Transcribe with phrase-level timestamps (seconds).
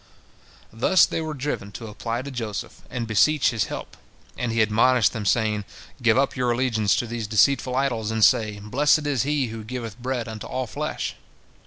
[0.73, 3.95] Thus they were driven to apply to Joseph and beseech his help,
[4.35, 5.63] and he admonished them, saying,
[6.01, 10.01] "Give up your allegiance to your deceitful idols, and say, Blessed is He who giveth
[10.01, 11.13] bread unto all flesh."